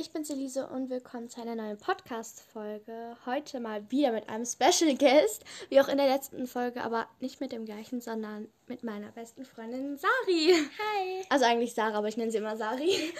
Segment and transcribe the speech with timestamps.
[0.00, 3.18] ich bin's Elise und willkommen zu einer neuen Podcast-Folge.
[3.26, 7.42] Heute mal wieder mit einem Special Guest, wie auch in der letzten Folge, aber nicht
[7.42, 10.54] mit dem gleichen, sondern mit meiner besten Freundin Sari.
[10.54, 11.24] Hi.
[11.28, 13.12] Also eigentlich Sarah, aber ich nenne sie immer Sari.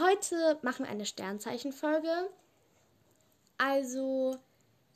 [0.00, 2.30] Heute machen wir eine Sternzeichen-Folge.
[3.58, 4.38] Also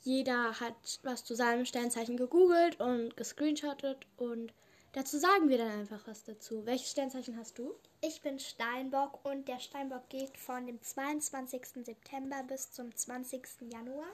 [0.01, 4.51] jeder hat was zu seinem Sternzeichen gegoogelt und gescreenshottet und
[4.93, 6.65] dazu sagen wir dann einfach was dazu.
[6.65, 7.75] Welches Sternzeichen hast du?
[8.01, 11.85] Ich bin Steinbock und der Steinbock geht von dem 22.
[11.85, 13.47] September bis zum 20.
[13.71, 14.07] Januar.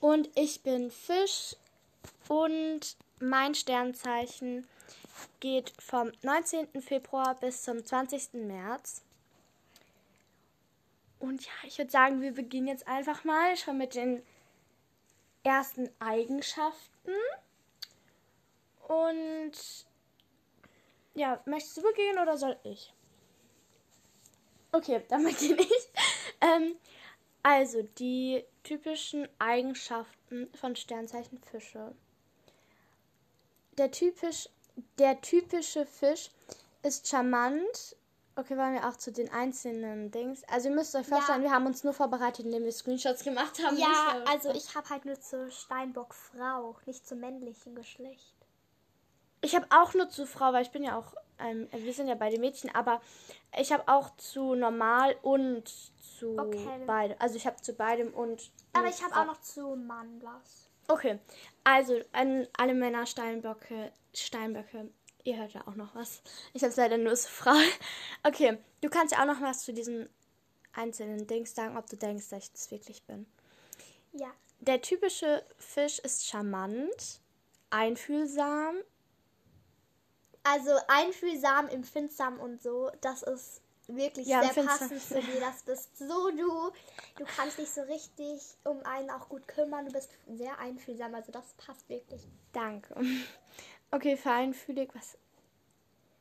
[0.00, 1.56] Und ich bin Fisch
[2.28, 4.66] und mein Sternzeichen
[5.40, 6.68] geht vom 19.
[6.80, 8.34] Februar bis zum 20.
[8.34, 9.02] März.
[11.18, 14.22] Und ja, ich würde sagen, wir beginnen jetzt einfach mal schon mit den
[15.42, 17.12] ersten Eigenschaften.
[18.88, 19.52] Und
[21.14, 22.92] ja, möchtest du beginnen oder soll ich?
[24.72, 25.88] Okay, dann beginne ich.
[26.40, 26.76] ähm,
[27.42, 31.94] also die typischen Eigenschaften von Sternzeichen Fische.
[33.78, 34.48] Der, typisch,
[34.98, 36.30] der typische Fisch
[36.82, 37.96] ist charmant.
[38.36, 40.44] Okay, wollen wir auch zu den einzelnen Dings.
[40.44, 41.48] Also ihr müsst euch vorstellen, Ja.
[41.48, 43.76] wir haben uns nur vorbereitet, indem wir Screenshots gemacht haben.
[43.76, 48.34] Ja, weil- also ich habe halt nur zur Steinbock Frau, nicht zum männlichen Geschlecht.
[49.40, 52.14] Ich habe auch nur zu Frau, weil ich bin ja auch, ähm, wir sind ja
[52.14, 53.00] beide Mädchen, aber
[53.58, 56.84] ich habe auch zu normal und zu Okay.
[56.86, 57.16] beidem.
[57.20, 58.50] Also ich habe zu beidem und.
[58.72, 60.68] Aber ich habe auch noch zu Mann was.
[60.88, 61.18] Okay,
[61.64, 64.90] also an alle Männer Steinböcke, Steinböcke,
[65.24, 66.22] ihr hört ja auch noch was.
[66.54, 67.54] Ich habe leider nur zu Frau.
[68.24, 70.08] Okay, du kannst ja auch noch was zu diesen
[70.72, 73.26] einzelnen Dings sagen, ob du denkst, dass ich das wirklich bin.
[74.12, 74.32] Ja.
[74.60, 77.20] Der typische Fisch ist charmant,
[77.70, 78.76] einfühlsam,
[80.50, 85.40] Also einfühlsam, empfindsam und so, das ist wirklich Ja, sehr passend zu dir.
[85.40, 86.70] Das bist so du.
[87.16, 89.86] Du kannst dich so richtig um einen auch gut kümmern.
[89.86, 92.22] Du bist sehr einfühlsam, also das passt wirklich.
[92.52, 92.94] Danke.
[93.90, 95.16] Okay, feinfühlig, was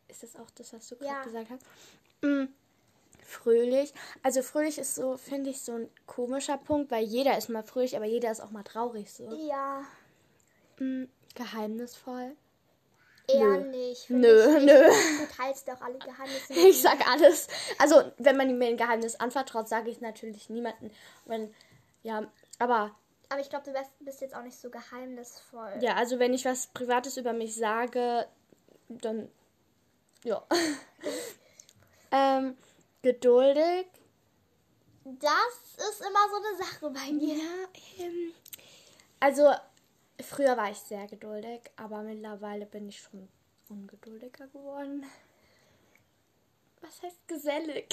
[0.07, 1.23] ist das auch das, was du gerade Ja.
[1.23, 1.65] gesagt hast?
[2.21, 2.45] Mm,
[3.21, 3.93] fröhlich.
[4.23, 7.97] Also fröhlich ist so, finde ich, so ein komischer Punkt, weil jeder ist mal fröhlich,
[7.97, 9.29] aber jeder ist auch mal traurig so.
[9.33, 9.83] Ja,
[10.79, 11.05] Mm,
[11.35, 12.37] geheimnisvoll.
[13.27, 13.67] Eher Nö.
[13.69, 14.09] nicht.
[14.09, 14.89] Nö, mich nö.
[14.89, 16.53] Du teilst doch alle Geheimnisse.
[16.53, 17.47] mit Ich sag alles.
[17.77, 20.91] Also, wenn man mir ein Geheimnis anvertraut, sage ich natürlich niemanden.
[21.25, 21.53] Wenn,
[22.03, 22.95] ja, aber
[23.29, 25.73] Aber ich glaube, du bist, bist jetzt auch nicht so geheimnisvoll.
[25.81, 28.27] ja, also wenn ich was Privates über mich sage,
[28.87, 29.29] dann
[30.23, 30.43] ja.
[32.11, 32.57] ähm,
[33.01, 33.87] geduldig.
[35.05, 37.35] Das ist immer so eine Sache bei mir.
[37.35, 38.33] Ja, ähm,
[39.19, 39.51] also
[40.21, 43.27] früher war ich sehr geduldig, aber mittlerweile bin ich schon
[43.69, 45.05] ungeduldiger geworden.
[46.81, 47.87] Was heißt gesellig?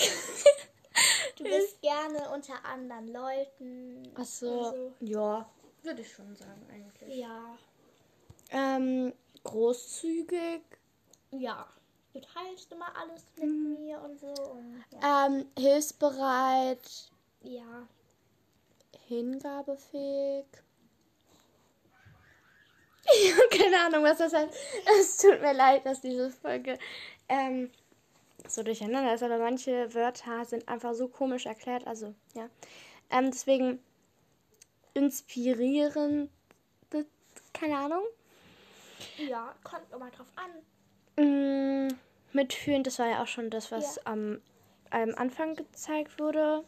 [1.36, 4.12] Du bist gerne unter anderen Leuten.
[4.14, 5.50] Ach so, Also, ja,
[5.82, 7.16] würde ich schon sagen eigentlich.
[7.16, 7.58] ja.
[8.50, 9.12] Ähm,
[9.42, 10.62] großzügig,
[11.32, 11.66] Ja.
[12.12, 14.28] Du teilst immer alles mit mir und so.
[14.28, 15.26] Und ja.
[15.26, 17.10] ähm, hilfsbereit,
[17.40, 17.88] ja.
[19.08, 20.46] hingabefähig.
[23.06, 24.54] Ich habe keine Ahnung, was das heißt.
[25.00, 26.78] Es tut mir leid, dass diese Folge
[27.28, 27.70] ähm,
[28.48, 31.86] so durcheinander ist, aber manche Wörter sind einfach so komisch erklärt.
[31.86, 32.48] Also, ja.
[33.10, 33.80] Ähm, deswegen
[34.94, 36.30] inspirieren.
[37.52, 38.02] Keine Ahnung.
[39.18, 41.88] Ja, kommt immer drauf an.
[41.88, 41.94] Mm,
[42.32, 44.02] mitfühlend, das war ja auch schon das, was Ja.
[44.06, 44.40] am,
[44.90, 46.64] am Anfang gezeigt wurde.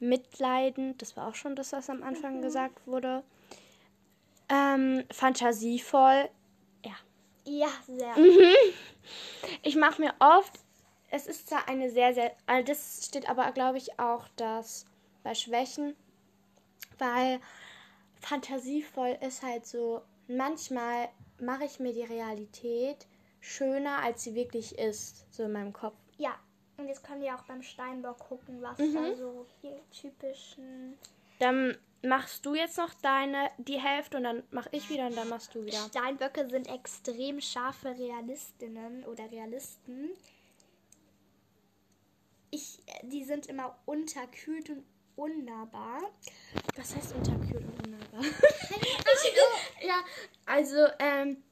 [0.00, 3.22] Mitleidend, das war auch schon das, was am Anfang gesagt wurde.
[4.52, 6.28] Ähm, fantasievoll,
[6.84, 6.94] ja.
[7.44, 8.14] Ja, sehr.
[9.62, 10.52] Ich mache mir oft,
[11.10, 14.84] es ist zwar eine sehr, sehr, also das steht aber, glaube ich, auch das
[15.22, 15.96] bei Schwächen,
[16.98, 17.40] weil
[18.20, 21.08] fantasievoll ist halt so, manchmal
[21.40, 23.06] mache ich mir die Realität
[23.40, 25.96] schöner, als sie wirklich ist, so in meinem Kopf.
[26.18, 26.34] Ja.
[26.76, 28.94] Und jetzt können wir auch beim Steinbock gucken, was Mhm.
[28.94, 30.98] da so die typischen
[31.38, 35.28] Dann machst du jetzt noch deine, die Hälfte und dann mach ich wieder und dann
[35.28, 35.78] machst du wieder.
[35.88, 40.10] Steinböcke sind extrem scharfe Realistinnen oder Realisten.
[42.50, 44.84] Ich, äh, die sind immer unterkühlt und
[45.16, 46.02] unnahbar.
[46.76, 48.20] Was heißt unterkühlt und unnahbar?
[48.20, 50.02] ich, ja,
[50.44, 51.42] also, ähm,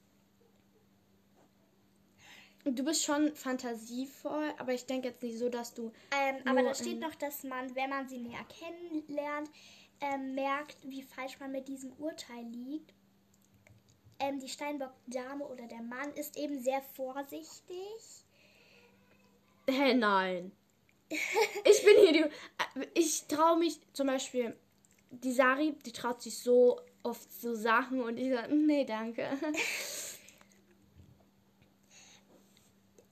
[2.65, 6.75] du bist schon fantasievoll, aber ich denke jetzt nicht so, dass du Ähm, aber da
[6.75, 9.51] steht noch, dass man, wenn man sie näher kennenlernt,
[10.01, 12.93] ähm, merkt, wie falsch man mit diesem Urteil liegt.
[14.19, 18.25] Ähm, die Steinbock-Dame oder der Mann ist eben sehr vorsichtig.
[19.69, 20.53] Hä, nein.
[21.65, 22.25] Ich bin hier die.
[22.95, 24.57] Ich traue mich zum Beispiel.
[25.11, 29.29] Die Sari, die traut sich so oft so Sachen und ich sage, nee, danke.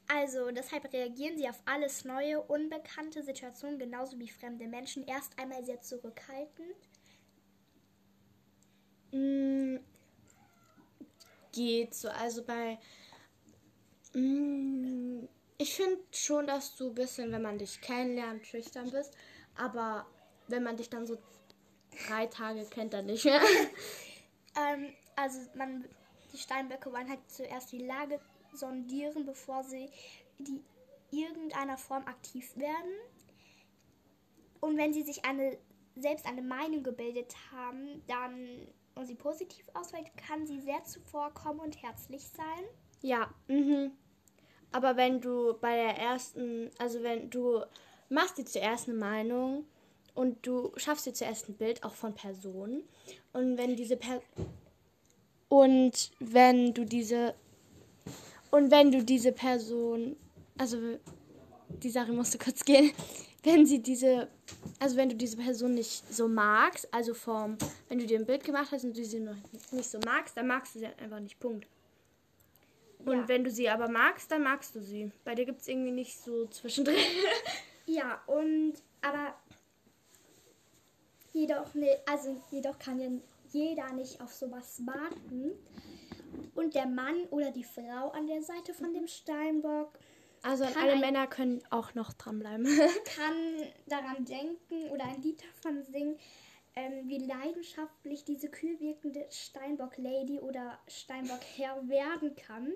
[0.08, 5.62] Also, deshalb reagieren sie auf alles neue, unbekannte Situationen genauso wie fremde Menschen erst einmal
[5.64, 6.76] sehr zurückhaltend.
[9.12, 9.76] Mm,
[11.52, 12.08] geht so.
[12.08, 12.78] Also bei.
[14.14, 15.28] Mm,
[15.58, 19.14] ich finde schon, dass du ein bisschen, wenn man dich kennenlernt, schüchtern bist.
[19.56, 20.06] Aber
[20.46, 21.18] wenn man dich dann so
[22.06, 23.40] drei Tage kennt, dann nicht mehr.
[24.56, 25.84] Ähm, also, man,
[26.32, 28.18] die Steinböcke wollen halt zuerst die Lage
[28.52, 29.90] sondieren, bevor sie
[30.38, 30.62] die
[31.10, 32.92] irgendeiner Form aktiv werden.
[34.60, 35.56] Und wenn sie sich eine,
[35.96, 41.82] selbst eine Meinung gebildet haben, dann und sie positiv ausfällt, kann sie sehr zuvorkommen und
[41.82, 42.64] herzlich sein.
[43.00, 43.92] Ja, mhm.
[44.72, 47.62] Aber wenn du bei der ersten, also wenn du
[48.08, 49.64] machst dir zuerst eine Meinung
[50.14, 52.82] und du schaffst dir zuerst ein Bild auch von Personen
[53.32, 54.20] und wenn diese per
[55.48, 57.34] und wenn du diese
[58.50, 60.16] und wenn du diese Person,
[60.56, 60.78] also
[61.82, 62.92] die Sache musste kurz gehen,
[63.42, 64.28] wenn sie diese,
[64.80, 67.56] also wenn du diese Person nicht so magst, also vom,
[67.88, 69.36] wenn du dir ein Bild gemacht hast und du sie noch
[69.72, 71.66] nicht so magst, dann magst du sie einfach nicht, Punkt.
[73.04, 73.28] Und Ja.
[73.28, 75.12] wenn du sie aber magst, dann magst du sie.
[75.24, 76.96] Bei dir gibt es irgendwie nicht so zwischendrin.
[77.86, 79.34] Ja, und aber
[81.32, 83.08] jedoch ne, also jedoch kann ja
[83.50, 85.52] jeder nicht auf sowas warten.
[86.54, 89.98] Und der Mann oder die Frau an der Seite von dem Steinbock
[90.42, 92.64] Also alle ein- Männer können auch noch dranbleiben.
[93.16, 96.18] kann daran denken oder ein Lied davon singen,
[96.76, 102.72] ähm, wie leidenschaftlich diese kühl wirkende Steinbock-Lady oder Steinbock-Herr werden kann,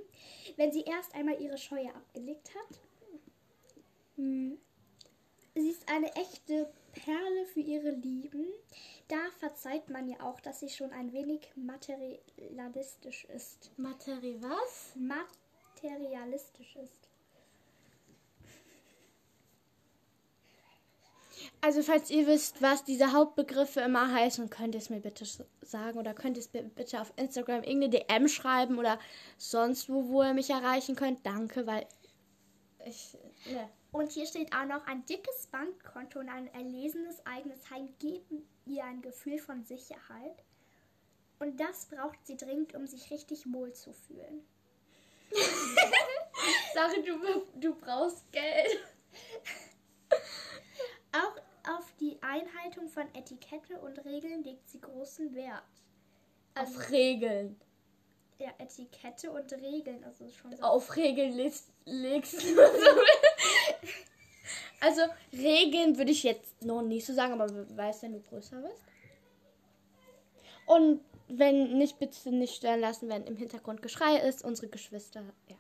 [0.56, 2.78] wenn sie erst einmal ihre Scheue abgelegt hat.
[4.16, 4.58] Hm.
[5.54, 8.46] Sie ist eine echte Perle für ihre Lieben.
[9.08, 13.70] Da verzeiht man ja auch, dass sie schon ein wenig materialistisch ist.
[13.76, 14.94] Materie was?
[14.96, 17.08] Materialistisch ist.
[21.60, 25.24] Also falls ihr wisst, was diese Hauptbegriffe immer heißen, könnt ihr es mir bitte
[25.60, 28.98] sagen oder könnt ihr es bitte auf Instagram irgendeine DM schreiben oder
[29.38, 31.26] sonst wo, wo ihr mich erreichen könnt.
[31.26, 31.86] Danke, weil
[32.86, 33.16] ich...
[33.46, 33.68] Ne.
[33.92, 38.84] Und hier steht auch noch, ein dickes Bankkonto und ein erlesenes eigenes Heim geben ihr
[38.84, 40.42] ein Gefühl von Sicherheit.
[41.38, 44.44] Und das braucht sie dringend, um sich richtig wohl zu fühlen.
[46.74, 47.18] Sache, du,
[47.60, 48.78] du brauchst Geld.
[51.12, 51.36] Auch
[51.76, 55.62] auf die Einhaltung von Etikette und Regeln legt sie großen Wert.
[56.54, 57.60] Also, Auf Regeln.
[58.38, 60.62] ja, Etikette und Regeln, also schon so.
[60.62, 63.00] Auf Regeln legst, legst du so.
[64.80, 65.02] Also
[65.32, 68.82] Regeln würde ich jetzt noch nicht so sagen, aber wer weiß, wenn du größer bist.
[70.66, 74.44] Und wenn nicht, bitte nicht stören lassen, wenn im Hintergrund Geschrei ist.
[74.44, 75.56] Unsere Geschwister, ja.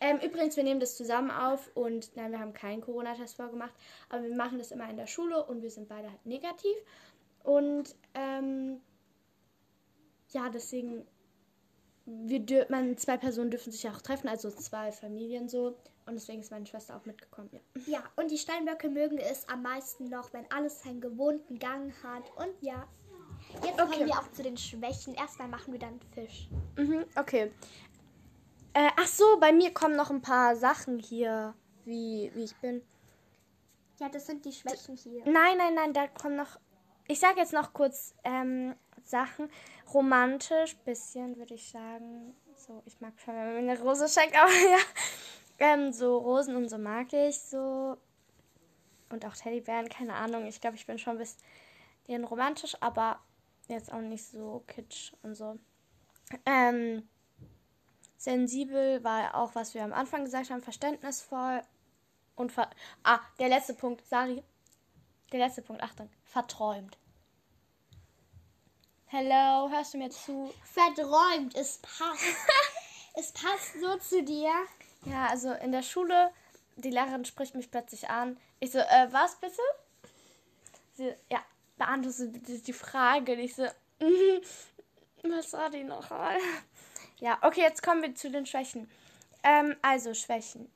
[0.00, 3.72] Ähm, übrigens, wir nehmen das zusammen auf und nein, wir haben keinen Corona-Test vorgemacht,
[4.08, 6.76] aber wir machen das immer in der Schule und wir sind beide halt negativ.
[7.42, 8.80] Und ähm,
[10.30, 11.06] ja, deswegen,
[12.06, 15.76] wir man, zwei Personen dürfen sich ja auch treffen, also zwei Familien so.
[16.06, 17.60] Und deswegen ist meine Schwester auch mitgekommen, ja.
[17.86, 22.30] Ja, und die Steinböcke mögen es am meisten noch, wenn alles seinen gewohnten Gang hat.
[22.36, 22.86] Und ja,
[23.62, 23.92] jetzt Okay.
[23.92, 25.14] kommen wir auch zu den Schwächen.
[25.14, 26.48] Erstmal machen wir dann Fisch.
[26.76, 27.50] Mhm, okay.
[28.74, 32.82] Äh, ach so, bei mir kommen noch ein paar Sachen hier, wie, wie ich bin.
[34.00, 35.22] Ja, das sind die Schwächen hier.
[35.24, 36.58] Nein, nein, nein, da kommen noch.
[37.06, 39.48] Ich sage jetzt noch kurz ähm, Sachen.
[39.92, 42.34] Romantisch, bisschen, würde ich sagen.
[42.56, 44.78] So, ich mag schon, wenn man mir eine Rose schenkt, aber ja.
[45.58, 47.96] Ähm, so Rosen und so mag ich so.
[49.10, 50.46] Und auch Teddybären, keine Ahnung.
[50.46, 53.20] Ich glaube, ich bin schon ein bisschen romantisch, aber
[53.68, 55.58] jetzt auch nicht so kitsch und so.
[56.46, 57.08] Ähm,
[58.16, 61.62] sensibel war auch, was wir am Anfang gesagt haben, verständnisvoll
[62.34, 62.70] und ver
[63.04, 64.42] ah, der letzte Punkt, Sari.
[65.32, 66.98] Der letzte Punkt, Achtung, verträumt.
[69.06, 70.52] Hello, hörst du mir zu?
[70.64, 72.24] Verträumt, es passt.
[73.14, 74.50] es passt so zu dir.
[75.06, 76.30] Ja, also in der Schule,
[76.76, 78.38] die Lehrerin spricht mich plötzlich an.
[78.60, 79.60] Ich so, äh, was bitte?
[80.94, 81.40] Sie, ja,
[81.76, 83.32] beantwortest du bitte die Frage.
[83.32, 83.64] Und ich so,
[84.00, 84.40] mhm,
[85.30, 86.10] was war die noch?
[87.18, 88.90] Ja, okay, jetzt kommen wir zu den Schwächen.
[89.42, 90.70] Ähm, also Schwächen.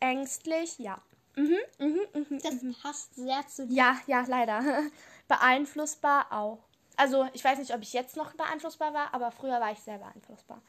[0.00, 1.00] Ängstlich, ja.
[1.36, 2.38] Mhm, mhm, mhm.
[2.42, 3.74] Das passt sehr zu dir.
[3.74, 4.82] Ja, ja, leider.
[5.28, 6.58] Beeinflussbar auch.
[6.96, 9.98] Also, ich weiß nicht, ob ich jetzt noch beeinflussbar war, aber früher war ich sehr
[9.98, 10.60] beeinflussbar.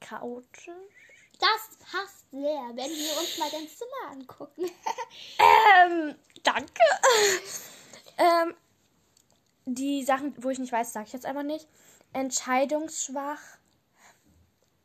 [0.00, 0.70] Chaotisch?
[1.40, 4.70] Das passt sehr, wenn wir uns mal dein Zimmer angucken.
[5.38, 6.82] Ähm, danke.
[8.18, 8.54] ähm,
[9.64, 11.66] die Sachen, wo ich nicht weiß, sage ich jetzt einfach nicht.
[12.12, 13.40] Entscheidungsschwach.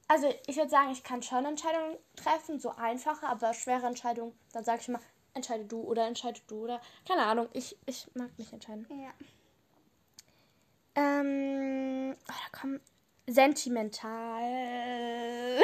[0.07, 4.63] Also ich würde sagen, ich kann schon Entscheidungen treffen, so einfache, aber schwere Entscheidungen, dann
[4.63, 5.01] sage ich immer,
[5.33, 8.87] entscheide du oder entscheide du oder keine Ahnung, ich, ich mag nicht entscheiden.
[8.89, 9.13] Ja.
[10.95, 12.79] Ähm, oh, da kommen
[13.27, 14.03] sentimental.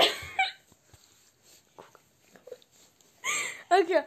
[3.71, 4.03] okay.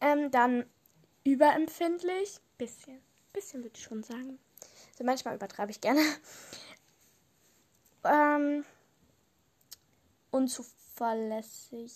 [0.00, 0.64] Ähm, dann
[1.24, 2.40] überempfindlich.
[2.58, 3.00] Bisschen.
[3.32, 4.38] Bisschen würde ich schon sagen.
[4.96, 6.00] So manchmal übertreibe ich gerne.
[8.04, 8.64] Ähm,
[10.30, 11.92] unzuverlässig.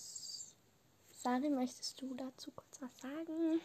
[1.11, 3.61] Sari, möchtest du dazu kurz was sagen?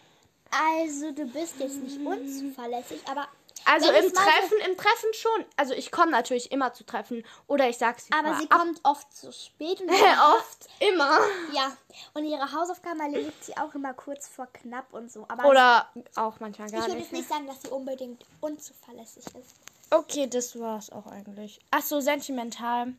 [0.50, 3.28] Also, du bist jetzt nicht unzuverlässig, aber.
[3.66, 5.44] Also im Treffen, im Treffen schon.
[5.56, 7.24] Also ich komme natürlich immer zu Treffen.
[7.46, 8.58] Oder ich sag's dir Aber sie ab.
[8.60, 9.90] kommt oft zu spät und
[10.36, 11.18] Oft, immer.
[11.52, 11.76] ja.
[12.14, 15.24] Und ihre Hausaufgaben erledigt sie auch immer kurz vor knapp und so.
[15.28, 17.04] Aber Oder auch manchmal ich gar würde nicht.
[17.04, 19.56] jetzt nicht sagen, dass sie unbedingt unzuverlässig ist.
[19.90, 21.58] Okay, das war's auch eigentlich.
[21.70, 22.94] Ach so, sentimental.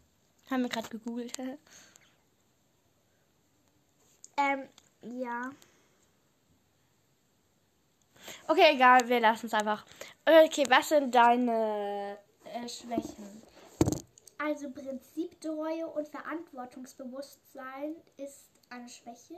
[0.50, 1.34] Haben wir gerade gegoogelt.
[4.38, 4.67] Ähm,
[5.01, 5.50] ja.
[8.47, 9.85] Okay, egal, wir lassen es einfach.
[10.25, 13.41] Okay, was sind deine äh, Schwächen?
[14.37, 19.35] Also Prinziptreue und Verantwortungsbewusstsein ist eine Schwäche.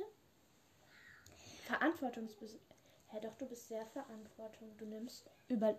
[1.66, 2.62] Verantwortungsbewusstsein.
[3.10, 4.76] Hä, doch, du bist sehr Verantwortung.
[4.78, 5.76] Du nimmst über.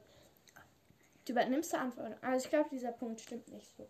[1.25, 2.16] Du übernimmst Verantwortung.
[2.23, 3.87] Also ich glaube, dieser Punkt stimmt nicht so.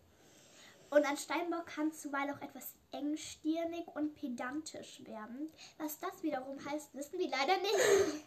[0.89, 5.51] Und ein Steinbock kann zuweilen auch etwas engstirnig und pedantisch werden.
[5.77, 8.25] Was das wiederum heißt, wissen wir leider nicht.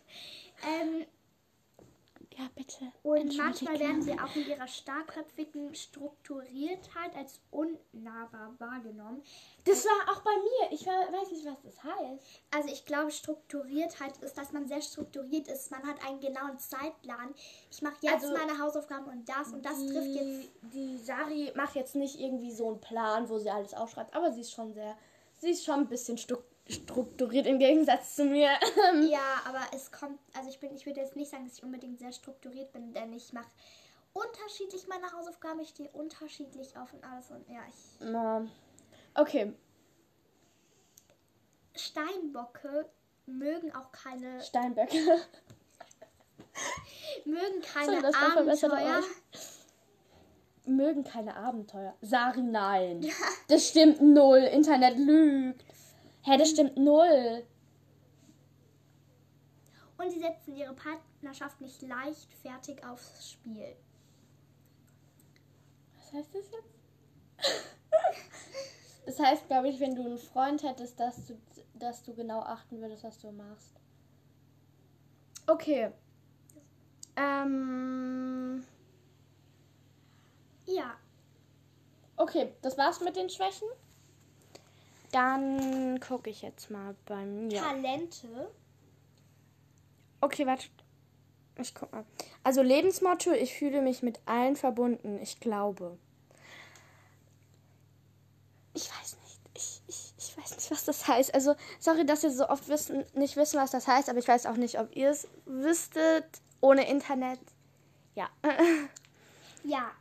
[0.66, 1.06] ähm,
[2.38, 2.92] Ja, bitte.
[3.02, 9.22] und manchmal werden sie auch in ihrer starkköpfigen Strukturiertheit als unnahbar wahrgenommen.
[9.64, 10.72] Das war auch bei mir.
[10.72, 12.24] Ich weiß nicht, was das heißt.
[12.54, 15.70] Also ich glaube, Strukturiertheit ist, dass man sehr strukturiert ist.
[15.70, 17.34] Man hat einen genauen Zeitplan.
[17.70, 21.52] Ich mache jetzt Also- meine Hausaufgaben und das und das trifft jetzt die, die Sari
[21.54, 24.72] macht jetzt nicht irgendwie so einen Plan, wo sie alles aufschreibt, aber sie ist schon
[24.72, 24.96] sehr,
[25.38, 26.36] sie ist schon ein bisschen stu
[26.68, 28.50] strukturiert im Gegensatz zu mir.
[29.08, 31.98] Ja, aber es kommt, also ich bin, ich würde jetzt nicht sagen, dass ich unbedingt
[31.98, 33.50] sehr strukturiert bin, denn ich mache
[34.12, 38.00] unterschiedlich meine Hausaufgaben, ich stehe unterschiedlich auf und alles und ja, ich.
[38.00, 38.46] Na,
[39.14, 39.54] okay,
[41.74, 42.86] Steinbocke
[43.26, 44.96] mögen auch keine, Steinböcke.
[47.24, 49.02] mögen keine verbessert Abenteuer.
[50.64, 51.94] Mögen keine Abenteuer.
[52.02, 53.04] Sari, nein.
[53.48, 54.38] Das stimmt null.
[54.38, 55.64] Internet lügt.
[56.22, 57.46] Hä, das stimmt null.
[59.98, 63.76] Und sie setzen ihre Partnerschaft nicht leichtfertig aufs Spiel.
[65.96, 66.74] Was heißt das jetzt?
[69.04, 71.36] Das heißt, glaube ich, wenn du einen Freund hättest, dass du,
[71.74, 73.74] dass du genau achten würdest, was du machst.
[75.48, 75.90] Okay.
[77.16, 78.64] Ähm.
[80.66, 80.96] Ja,
[82.22, 83.66] Okay, das war's mit den Schwächen.
[85.12, 87.60] Dann gucke ich jetzt mal bei mir.
[87.60, 88.50] Talente.
[90.20, 90.66] Okay, warte.
[91.60, 92.04] Ich guck mal.
[92.42, 95.18] Also Lebensmotto, ich fühle mich mit allen verbunden.
[95.22, 95.98] Ich glaube.
[98.74, 99.40] Ich weiß nicht.
[99.54, 101.34] Ich, ich, ich weiß nicht, was das heißt.
[101.34, 104.46] Also, sorry, dass wir so oft wissen, nicht wissen, was das heißt, aber ich weiß
[104.46, 106.24] auch nicht, ob ihr es wüsstet.
[106.60, 107.40] Ohne Internet.
[108.14, 108.30] Ja.
[109.64, 109.92] Ja,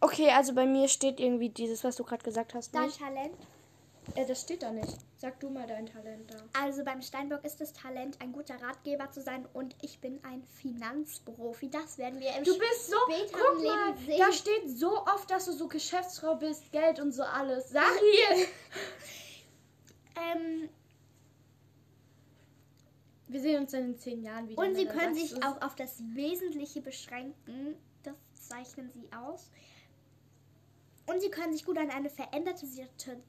[0.00, 3.00] Okay, also bei mir steht irgendwie dieses, was du gerade gesagt hast, dein nicht.
[3.00, 3.34] Talent.
[4.14, 4.96] Äh, das steht da nicht.
[5.18, 6.36] Sag du mal dein Talent da.
[6.62, 10.42] Also beim Steinbock ist das Talent, ein guter Ratgeber zu sein und ich bin ein
[10.44, 11.68] Finanzprofi.
[11.70, 12.96] Das werden wir im Du bist so,
[13.32, 14.18] guck mal, Leben sehen.
[14.18, 17.70] da steht so oft, dass du so Geschäftsfrau bist, Geld und so alles.
[17.70, 17.86] Sari!
[20.18, 20.70] Ähm,
[23.28, 24.62] Wir sehen uns dann in zehn Jahren wieder.
[24.62, 27.76] und sie wenn du können sich auch auf das Wesentliche beschränken.
[28.02, 28.14] Das
[28.48, 29.50] zeichnen sie aus.
[31.06, 33.20] Und sie können sich gut an eine veränderte Situ-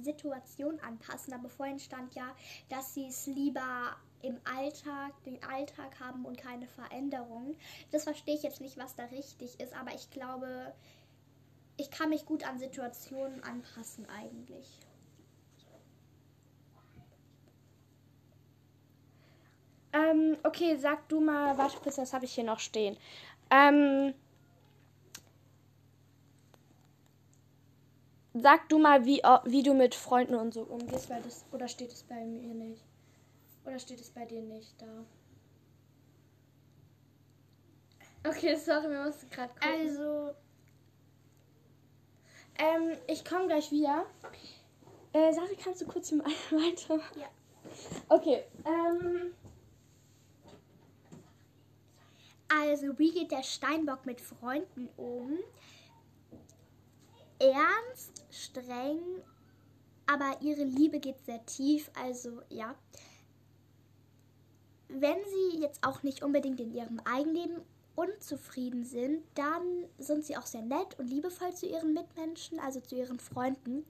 [0.00, 1.32] Situation anpassen.
[1.34, 2.34] Aber vorhin stand ja,
[2.68, 7.56] dass sie es lieber im Alltag, den Alltag haben und keine Veränderungen.
[7.92, 10.72] Das verstehe ich jetzt nicht, was da richtig ist, aber ich glaube,
[11.76, 14.80] ich kann mich gut an Situationen anpassen eigentlich.
[19.92, 22.96] Ähm, okay, sag du mal, kurz, das habe ich hier noch stehen.
[23.50, 24.14] Ähm,
[28.34, 31.92] sag du mal, wie, wie du mit Freunden und so umgehst, weil das, oder steht
[31.92, 32.84] es bei mir nicht?
[33.64, 34.86] Oder steht es bei dir nicht da?
[38.28, 39.70] Okay, sorry, wir mussten gerade gucken.
[39.70, 40.34] Also,
[42.58, 44.06] Ähm, ich komme gleich wieder.
[45.12, 47.00] Äh, Sari, kannst du kurz mal weiter?
[47.16, 47.28] Ja.
[48.08, 48.44] Okay.
[48.64, 49.34] Ähm.
[52.48, 55.38] Also, wie geht der Steinbock mit Freunden um?
[57.52, 59.00] Ernst, streng,
[60.06, 61.90] aber ihre Liebe geht sehr tief.
[61.94, 62.74] Also, ja.
[64.88, 67.62] Wenn sie jetzt auch nicht unbedingt in ihrem Eigenleben
[67.96, 69.62] unzufrieden sind, dann
[69.98, 73.84] sind sie auch sehr nett und liebevoll zu ihren Mitmenschen, also zu ihren Freunden.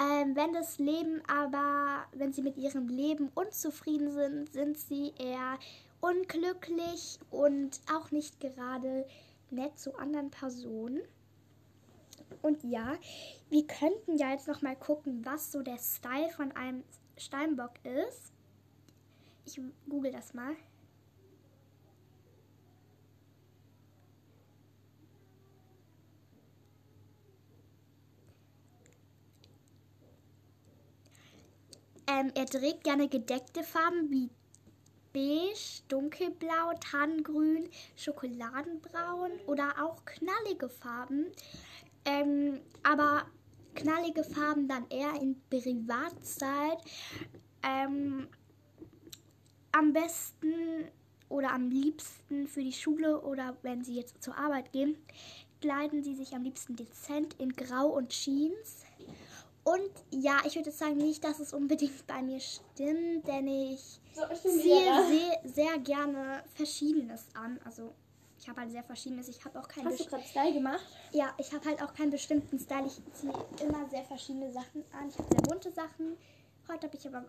[0.00, 5.58] Ähm, wenn das Leben aber, wenn sie mit ihrem Leben unzufrieden sind, sind sie eher
[6.00, 9.06] unglücklich und auch nicht gerade
[9.50, 11.00] nett zu anderen Personen.
[12.42, 12.96] Und ja,
[13.50, 16.84] wir könnten ja jetzt noch mal gucken, was so der Style von einem
[17.16, 18.32] Steinbock ist.
[19.44, 20.56] Ich google das mal.
[32.08, 34.30] Ähm, er trägt gerne gedeckte Farben wie
[35.12, 41.32] beige, dunkelblau, tannengrün, schokoladenbraun oder auch knallige Farben.
[42.06, 43.26] Ähm, aber
[43.74, 46.78] knallige Farben dann eher in Privatzeit.
[47.62, 48.28] Ähm,
[49.72, 50.88] am besten
[51.28, 54.96] oder am liebsten für die Schule oder wenn sie jetzt zur Arbeit gehen,
[55.60, 58.84] kleiden sie sich am liebsten dezent in Grau und Jeans.
[59.64, 64.22] Und ja, ich würde sagen nicht, dass es unbedingt bei mir stimmt, denn ich So,
[64.32, 67.58] ich ziehe sehr, sehr gerne Verschiedenes an.
[67.64, 67.92] Also
[68.46, 69.26] ich habe halt sehr Verschiedenes.
[69.26, 70.86] Ich habe auch keinen Hast du gerade Style gemacht?
[71.10, 72.86] ja, ich habe halt auch keinen bestimmten Style.
[72.86, 75.08] Ich ziehe immer sehr verschiedene Sachen an.
[75.08, 76.16] Ich habe sehr bunte Sachen.
[76.68, 77.24] Heute habe ich aber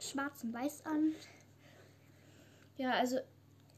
[0.00, 1.14] schwarz und weiß an.
[2.76, 3.20] Ja, also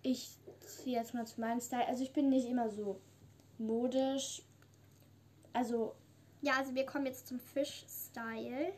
[0.01, 1.87] ich ziehe jetzt mal zu meinem Style.
[1.87, 2.99] Also ich bin nicht immer so
[3.59, 4.41] modisch.
[5.53, 5.95] Also
[6.41, 8.73] Ja, also wir kommen jetzt zum Fisch-Style.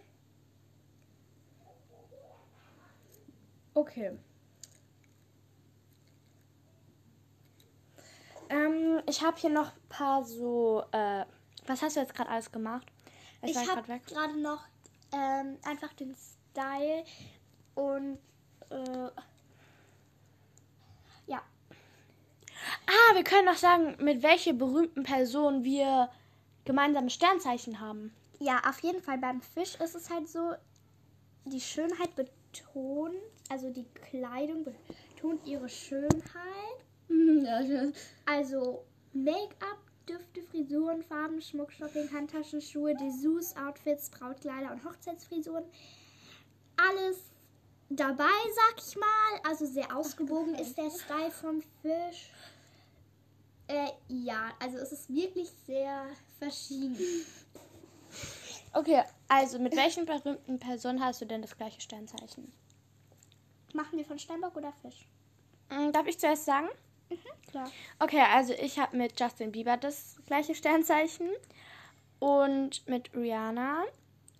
[3.75, 4.19] Okay.
[8.49, 10.85] Ähm, ich habe hier noch ein paar so.
[10.93, 11.25] Äh,
[11.67, 12.87] was hast du jetzt gerade alles gemacht?
[13.43, 14.63] Es Ich habe gerade noch
[15.13, 17.05] ähm, einfach den Style
[17.75, 18.19] und
[18.71, 19.11] äh,
[21.27, 21.43] ja,
[22.87, 26.09] Ah, wir können noch sagen, mit welcher berühmten Person wir
[26.65, 28.15] gemeinsame Sternzeichen haben.
[28.39, 30.53] ja, auf jeden Fall beim Fisch ist es halt so,
[31.45, 33.15] die Schönheit betont,
[33.49, 36.86] also die Kleidung betont ihre Schönheit.
[38.27, 45.65] Also Make-up, Düfte, Frisuren, Farben, Schmuck, Shopping, Handtaschen, Schuhe, Dessous, Outfits, Brautkleider und Hochzeitsfrisuren.
[46.77, 47.19] Alles
[47.89, 49.41] dabei, sag ich mal.
[49.49, 52.31] Also sehr ausgewogen ist der Style vom Fisch.
[53.69, 56.07] Äh, ja, also es ist wirklich sehr
[56.39, 56.97] verschieden.
[58.73, 62.53] Okay, also mit welchen berühmten Personen hast du denn das gleiche Sternzeichen?
[63.73, 65.09] Machen wir von Steinbock oder Fisch?
[65.71, 66.69] Mm, Darf ich zuerst sagen?
[67.51, 67.71] Klar.
[67.99, 71.31] Okay, also ich habe mit Justin Bieber das gleiche Sternzeichen
[72.19, 73.85] und mit Rihanna,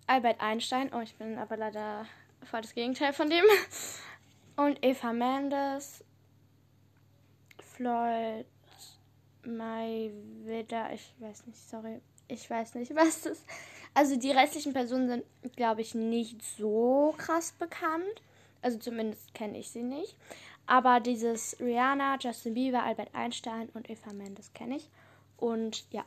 [0.07, 2.05] Albert Einstein, oh, ich bin aber leider
[2.43, 3.43] voll das Gegenteil von dem,
[4.57, 6.03] und Eva Mendes,
[7.75, 8.45] Floyd,
[9.43, 13.43] Mayweather, ich weiß nicht, sorry, ich weiß nicht, was das
[13.97, 18.21] Also die restlichen Personen sind, glaube ich, nicht so krass bekannt.
[18.61, 20.15] Also zumindest kenne ich sie nicht.
[20.67, 24.89] Aber dieses Rihanna, Justin Bieber, Albert Einstein und Eva Mendes kenne ich.
[25.37, 26.03] Und ja.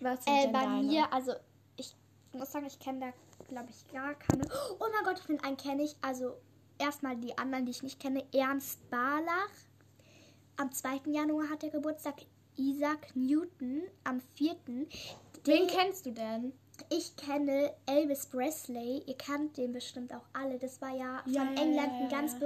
[0.00, 0.82] Was sind Äh, denn bei deine?
[0.82, 1.32] mir, also
[1.76, 1.94] ich
[2.32, 4.44] muss sagen, ich kenne da, glaube ich, gar keine.
[4.78, 5.96] Oh mein Gott, den einen kenne ich.
[6.02, 6.36] Also
[6.78, 8.24] erstmal die anderen, die ich nicht kenne.
[8.32, 9.50] Ernst Barlach.
[10.58, 11.00] Am 2.
[11.10, 12.14] Januar hat er Geburtstag.
[12.58, 14.56] Isaac Newton am 4.
[14.66, 14.86] Wen
[15.44, 16.52] Den- kennst du denn?
[16.90, 19.02] Ich kenne Elvis Presley.
[19.06, 20.58] Ihr kennt den bestimmt auch alle.
[20.58, 22.38] Das war ja von Ja, ja, England ja, ein ganz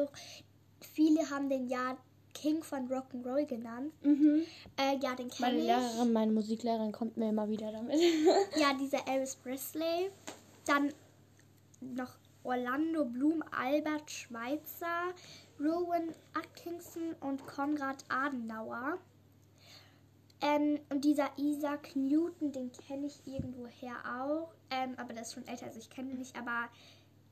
[0.80, 1.96] Viele haben den ja
[2.34, 3.92] King von Rock'n'Roll genannt.
[4.02, 4.42] Mhm.
[4.76, 5.64] Äh, ja, den kenne Meine ich.
[5.64, 7.96] Lehrerin, meine Musiklehrerin kommt mir immer wieder damit.
[8.56, 10.10] Ja, dieser Elvis Presley.
[10.64, 10.92] Dann
[11.80, 15.12] noch Orlando Bloom, Albert Schweitzer,
[15.58, 18.98] Rowan Atkinson und Konrad Adenauer.
[20.42, 24.54] Ähm, und dieser Isaac Newton, den kenne ich irgendwoher auch.
[24.70, 26.36] Ähm, aber der ist schon älter, also ich kenne ihn nicht.
[26.36, 26.68] Aber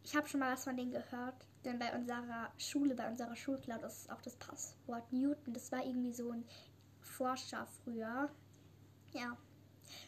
[0.05, 1.47] ich habe schon mal was von denen gehört.
[1.69, 5.53] Denn bei unserer Schule, bei unserer Schulcloud ist auch das Passwort Newton.
[5.53, 6.43] Das war irgendwie so ein
[7.03, 8.31] Forscher früher.
[9.13, 9.37] Ja.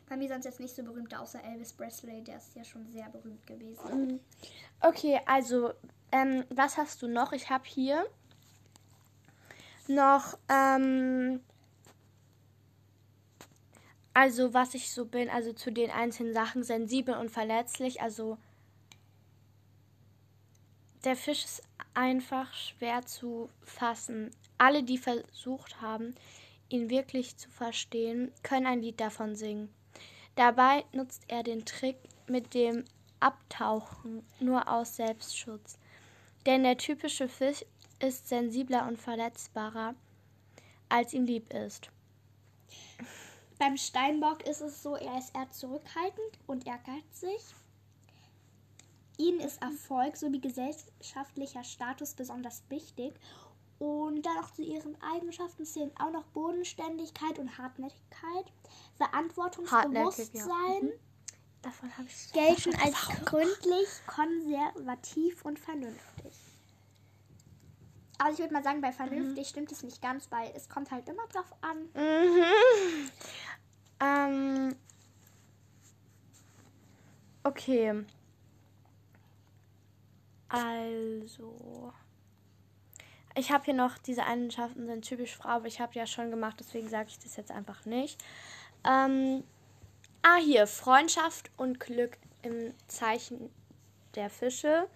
[0.08, 3.10] Bei mir es jetzt nicht so berühmte, außer Elvis Presley, der ist ja schon sehr
[3.10, 4.20] berühmt gewesen.
[4.80, 5.74] Okay, also,
[6.12, 7.32] ähm, was hast du noch?
[7.32, 8.06] Ich habe hier
[9.86, 11.40] noch, ähm,
[14.14, 18.38] also was ich so bin, also zu den einzelnen Sachen sensibel und verletzlich, also
[21.04, 21.62] der Fisch ist
[21.94, 24.30] einfach schwer zu fassen.
[24.58, 26.14] Alle, die versucht haben,
[26.68, 29.72] ihn wirklich zu verstehen, können ein Lied davon singen.
[30.36, 32.84] Dabei nutzt er den Trick mit dem
[33.18, 35.78] Abtauchen nur aus Selbstschutz.
[36.46, 37.64] Denn der typische Fisch
[37.98, 39.94] ist sensibler und verletzbarer,
[40.88, 41.90] als ihm lieb ist.
[43.58, 47.42] Beim Steinbock ist es so, er ist eher zurückhaltend und ehrgeizig.
[49.20, 53.14] Ihnen ist Erfolg sowie gesellschaftlicher Status besonders wichtig.
[53.78, 58.52] Und dann noch zu ihren Eigenschaften zählen auch noch Bodenständigkeit und Hartnäckigkeit,
[58.96, 59.94] Verantwortungsbewusstsein.
[59.96, 60.80] Hartnäckig, ja.
[60.82, 60.92] Mhm.
[61.62, 66.34] Davon habe ich gelten als gründlich, konservativ und vernünftig.
[68.18, 69.48] Also ich würde mal sagen, bei vernünftig mhm.
[69.48, 71.88] stimmt es nicht ganz, weil es kommt halt immer drauf an.
[71.94, 73.10] Mhm.
[74.00, 74.76] Ähm.
[77.42, 78.04] Okay.
[80.50, 81.92] Also.
[83.36, 86.56] Ich habe hier noch, diese Eigenschaften sind typisch Frau, aber ich habe ja schon gemacht,
[86.58, 88.22] deswegen sage ich das jetzt einfach nicht.
[88.84, 89.44] Ähm,
[90.22, 93.50] ah, hier, Freundschaft und Glück im Zeichen
[94.14, 94.88] der Fische.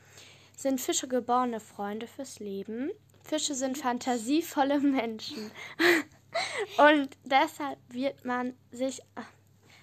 [0.57, 2.91] Sind Fische geborene Freunde fürs Leben?
[3.23, 5.51] Fische sind fantasievolle Menschen.
[6.79, 9.01] und deshalb wird man sich.
[9.15, 9.27] Ach,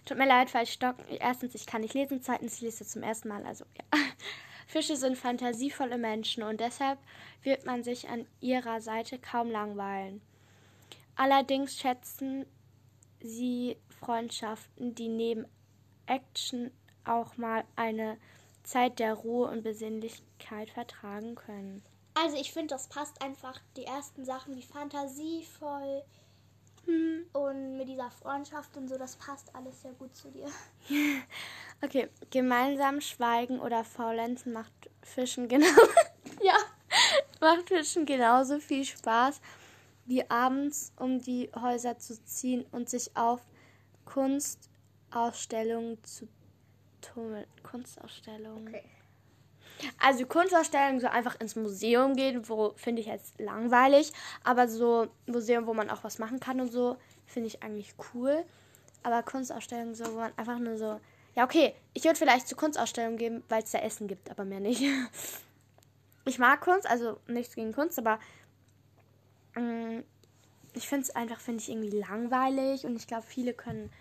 [0.05, 1.03] tut mir leid, falls stocken.
[1.19, 2.21] Erstens, ich kann nicht lesen.
[2.21, 3.45] Zweitens, ich lese zum ersten Mal.
[3.45, 3.99] Also, ja.
[4.71, 6.97] Fische sind fantasievolle Menschen und deshalb
[7.43, 10.21] wird man sich an ihrer Seite kaum langweilen.
[11.17, 12.45] Allerdings schätzen
[13.19, 15.45] sie Freundschaften, die neben
[16.05, 16.71] Action
[17.03, 18.17] auch mal eine
[18.63, 21.83] Zeit der Ruhe und Besinnlichkeit vertragen können.
[22.13, 26.01] Also ich finde, das passt einfach die ersten Sachen wie fantasievoll
[26.85, 27.25] hm.
[27.33, 30.47] und mit dieser Freundschaft und so, das passt alles sehr gut zu dir.
[31.83, 35.65] Okay, gemeinsam schweigen oder faulenzen macht Fischen genau.
[36.43, 36.53] ja,
[37.39, 39.41] macht Fischen genauso viel Spaß
[40.05, 43.41] wie abends um die Häuser zu ziehen und sich auf
[44.05, 46.27] Kunstausstellungen zu
[47.01, 47.47] tummeln.
[47.63, 48.67] Kunstausstellungen.
[48.67, 48.83] Okay.
[49.99, 54.11] Also Kunstausstellungen so einfach ins Museum gehen, wo finde ich jetzt langweilig,
[54.43, 58.43] aber so Museum, wo man auch was machen kann und so, finde ich eigentlich cool.
[59.03, 60.99] Aber Kunstausstellungen so, wo man einfach nur so
[61.35, 61.73] ja, okay.
[61.93, 64.83] Ich würde vielleicht zur Kunstausstellung gehen, weil es da Essen gibt, aber mehr nicht.
[66.23, 68.19] Ich mag Kunst, also nichts gegen Kunst, aber
[69.55, 70.03] ähm,
[70.73, 73.91] ich finde es einfach, finde ich irgendwie langweilig und ich glaube, viele können,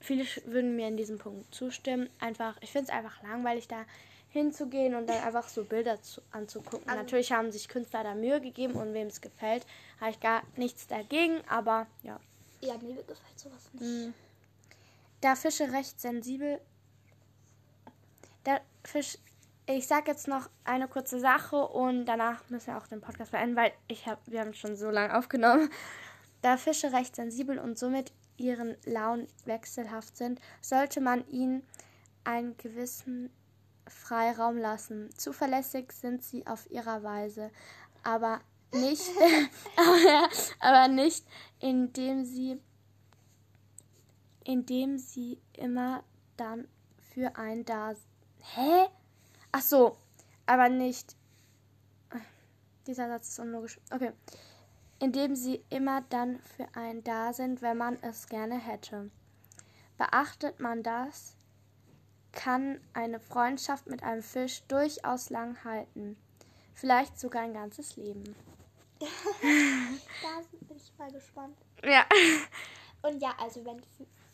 [0.00, 2.08] viele würden mir in diesem Punkt zustimmen.
[2.18, 3.84] Einfach, ich finde es einfach langweilig, da
[4.36, 6.88] hinzugehen und dann einfach so Bilder zu, anzugucken.
[6.88, 9.66] Also, Natürlich haben sich Künstler da Mühe gegeben und wem es gefällt,
[10.00, 12.20] habe ich gar nichts dagegen, aber ja.
[12.60, 14.08] Ja, mir gefällt sowas nicht.
[14.08, 14.14] Mm.
[15.20, 16.60] Da Fische recht sensibel.
[18.44, 19.18] Der Fisch.
[19.68, 23.56] Ich sag jetzt noch eine kurze Sache und danach müssen wir auch den Podcast beenden,
[23.56, 25.70] weil ich hab, wir haben schon so lange aufgenommen.
[26.42, 31.66] Da Fische recht sensibel und somit ihren Launen wechselhaft sind, sollte man ihnen
[32.22, 33.30] einen gewissen
[33.88, 35.10] Freiraum lassen.
[35.16, 37.50] Zuverlässig sind sie auf ihrer Weise,
[38.02, 38.40] aber
[38.72, 39.08] nicht,
[39.76, 40.28] aber,
[40.60, 41.24] aber nicht,
[41.60, 42.60] indem sie
[44.46, 46.04] indem sie immer
[46.36, 46.68] dann
[47.12, 47.94] für ein da.
[48.54, 48.86] Hä?
[49.50, 49.96] Ach so,
[50.46, 51.16] aber nicht.
[52.86, 53.80] Dieser Satz ist unlogisch.
[53.90, 54.12] Okay.
[55.00, 59.10] Indem sie immer dann für ein da sind, wenn man es gerne hätte.
[59.98, 61.35] Beachtet man das,
[62.36, 66.16] kann eine Freundschaft mit einem Fisch durchaus lang halten.
[66.74, 68.36] Vielleicht sogar ein ganzes Leben.
[69.00, 69.06] da
[70.68, 71.56] bin ich mal gespannt.
[71.82, 72.04] Ja.
[73.02, 73.82] Und ja, also wenn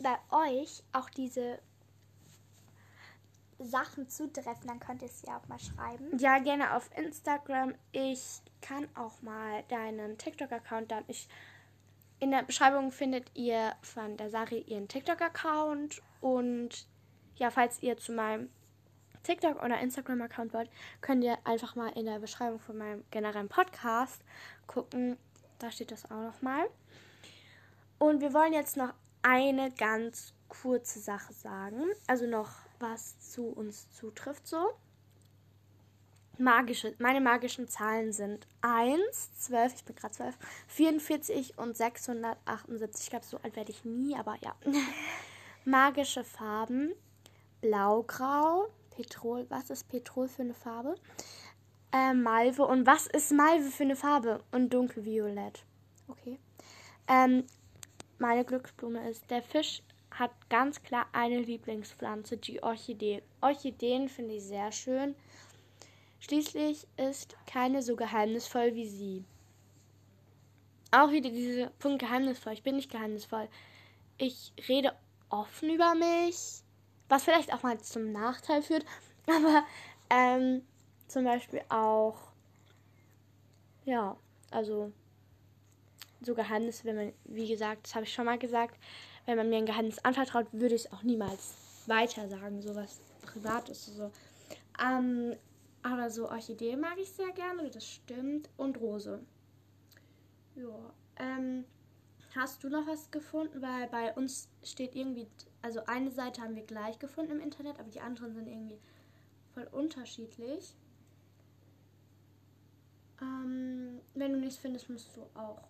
[0.01, 1.59] bei euch auch diese
[3.59, 6.19] Sachen zutreffen, dann könnt ihr es ja auch mal schreiben.
[6.19, 7.75] Ja, gerne auf Instagram.
[7.93, 11.05] Ich kann auch mal deinen TikTok-Account dann.
[11.07, 11.29] Ich,
[12.19, 16.03] in der Beschreibung findet ihr von der Sari ihren TikTok-Account.
[16.21, 16.87] Und
[17.43, 18.51] ja, falls ihr zu meinem
[19.25, 24.23] TikTok oder Instagram-Account wollt, könnt ihr einfach mal in der Beschreibung von meinem generellen Podcast
[24.69, 25.17] gucken.
[25.59, 26.69] Da steht das auch nochmal.
[27.99, 31.83] Und wir wollen jetzt noch eine ganz kurze Sache sagen.
[32.07, 34.71] Also noch was zu uns zutrifft so.
[36.39, 43.03] Magische, meine magischen Zahlen sind 1, 12, ich bin gerade 12, 44 und 678.
[43.03, 44.55] Ich glaube, so alt werde ich nie, aber ja.
[45.65, 46.93] Magische Farben:
[47.63, 49.47] Blaugrau, Petrol.
[49.49, 50.97] Was ist Petrol für eine Farbe?
[51.93, 52.67] Äh, Malve.
[52.67, 54.41] Und was ist Malve für eine Farbe?
[54.51, 55.65] Und dunkelviolett.
[56.09, 56.39] Okay.
[57.09, 57.45] Ähm,
[58.19, 59.31] meine Glücksblume ist.
[59.31, 63.23] Der Fisch hat ganz klar eine Lieblingspflanze, die Orchidee.
[63.41, 65.15] Orchideen finde ich sehr schön.
[66.21, 69.25] Schließlich ist keine so geheimnisvoll wie sie.
[70.91, 72.53] Auch wieder dieser Punkt geheimnisvoll.
[72.53, 73.49] Ich bin nicht geheimnisvoll.
[74.19, 74.93] Ich rede
[75.31, 76.62] offen über mich,
[77.13, 78.87] was vielleicht auch mal zum Nachteil führt.
[79.27, 79.65] Aber
[80.09, 80.63] ähm,
[81.09, 82.17] zum Beispiel auch,
[83.85, 84.17] ja,
[84.51, 84.93] also
[86.23, 88.79] so Geheimnisse, wenn man, wie gesagt, das habe ich schon mal gesagt,
[89.27, 91.55] wenn man mir ein Geheimnis anvertraut, würde ich es auch niemals
[91.87, 93.87] weiter sagen, so was Privates.
[93.87, 94.11] So.
[94.83, 95.37] Ähm,
[95.83, 98.49] aber so Orchidee mag ich sehr gerne, das stimmt.
[98.57, 99.21] Und Rose.
[100.55, 100.95] Ja.
[101.17, 101.67] Ähm,
[102.35, 103.61] hast du noch was gefunden?
[103.61, 105.27] Weil bei uns steht irgendwie,
[105.63, 108.81] also eine Seite haben wir gleich gefunden im Internet, aber die anderen sind irgendwie
[109.55, 110.77] voll unterschiedlich.
[113.21, 115.63] Ähm, wenn du nichts findest, musst du auch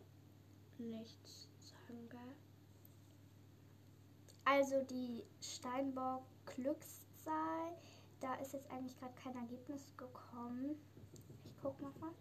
[0.79, 2.21] nichts sagen, gell?
[4.45, 7.77] Also die Steinbock Glückszahl,
[8.21, 10.77] da ist jetzt eigentlich gerade kein Ergebnis gekommen.
[11.45, 12.13] Ich guck noch mal.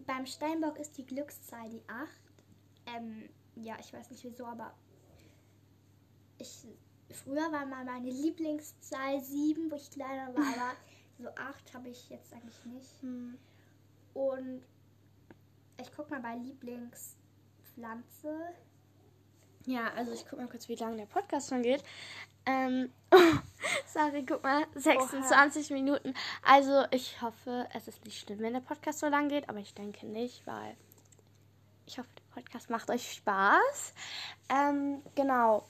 [0.00, 2.08] Beim Steinbock ist die Glückszahl die 8.
[2.86, 4.74] Ähm, ja, ich weiß nicht wieso, aber
[6.38, 6.66] ich
[7.10, 10.72] früher war mal meine Lieblingszahl 7, wo ich kleiner war, aber
[11.18, 13.02] so 8 habe ich jetzt eigentlich nicht.
[13.02, 13.38] Hm.
[14.14, 14.62] Und
[15.80, 18.54] ich guck mal bei Lieblingspflanze.
[19.66, 21.82] Ja, also ich guck mal kurz, wie lange der Podcast schon geht.
[22.46, 22.92] Ähm,
[23.86, 26.14] sorry, guck mal, 26 Minuten.
[26.42, 29.74] Also ich hoffe, es ist nicht schlimm, wenn der Podcast so lang geht, aber ich
[29.74, 30.76] denke nicht, weil
[31.86, 33.94] ich hoffe, der Podcast macht euch Spaß.
[34.48, 35.64] Ähm, genau.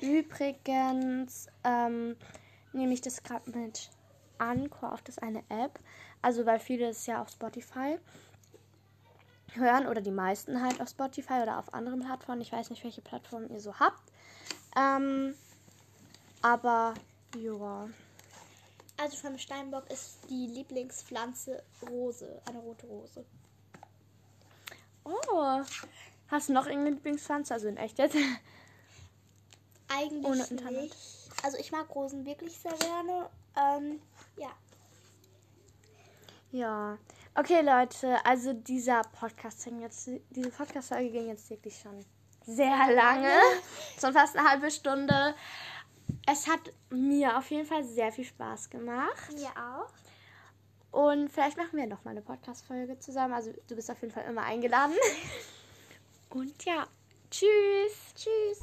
[0.00, 2.16] Übrigens ähm,
[2.72, 3.90] nehme ich das gerade mit
[4.38, 5.78] Anchor auf das eine App.
[6.22, 7.98] Also weil viele es ja auf Spotify
[9.54, 12.42] hören oder die meisten halt auf Spotify oder auf anderen Plattformen.
[12.42, 14.12] Ich weiß nicht, welche Plattformen ihr so habt.
[14.76, 15.34] Ähm,
[16.42, 16.94] aber
[17.36, 17.88] ja.
[18.98, 23.24] Also vom Steinbock ist die Lieblingspflanze Rose, eine rote Rose.
[25.04, 25.62] Oh.
[26.28, 27.54] Hast du noch irgendeine Lieblingspflanze?
[27.54, 28.16] Also in echt jetzt?
[29.88, 30.82] Eigentlich Ohne Internet.
[30.82, 30.96] nicht.
[31.42, 33.28] Also ich mag Rosen wirklich sehr gerne.
[33.56, 34.00] Ähm,
[34.36, 34.50] ja.
[36.52, 36.98] Ja.
[37.34, 42.04] Okay, Leute, also dieser Podcast ging jetzt, diese Podcast-Folge ging jetzt wirklich schon
[42.46, 43.28] sehr lange.
[44.00, 45.34] Schon fast eine halbe Stunde.
[46.26, 49.32] Es hat mir auf jeden Fall sehr viel Spaß gemacht.
[49.32, 49.92] Mir auch.
[50.92, 53.34] Und vielleicht machen wir noch mal eine Podcast-Folge zusammen.
[53.34, 54.94] Also du bist auf jeden Fall immer eingeladen.
[56.30, 56.86] Und ja,
[57.30, 58.14] tschüss.
[58.14, 58.58] Tschüss.